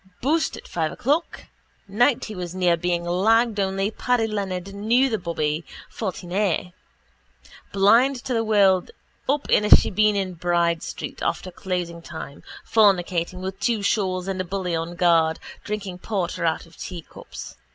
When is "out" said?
16.47-16.65